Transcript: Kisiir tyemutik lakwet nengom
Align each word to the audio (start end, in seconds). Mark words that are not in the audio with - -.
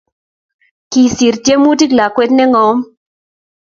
Kisiir 0.91 1.35
tyemutik 1.45 1.91
lakwet 1.97 2.31
nengom 2.35 2.77